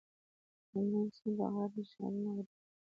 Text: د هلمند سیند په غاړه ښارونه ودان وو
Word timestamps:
د 0.69 0.71
هلمند 0.71 1.11
سیند 1.17 1.35
په 1.37 1.45
غاړه 1.53 1.81
ښارونه 1.91 2.29
ودان 2.31 2.47
وو 2.59 2.59